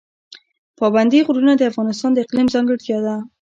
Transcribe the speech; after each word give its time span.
پابندی 0.79 1.19
غرونه 1.27 1.51
د 1.55 1.61
افغانستان 1.71 2.11
د 2.13 2.17
اقلیم 2.25 2.47
ځانګړتیا 2.55 2.97
ده. 3.05 3.15